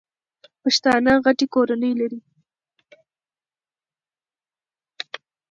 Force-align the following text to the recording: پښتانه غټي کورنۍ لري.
پښتانه 0.61 1.11
غټي 1.25 1.47
کورنۍ 1.53 1.91
لري. 2.01 2.19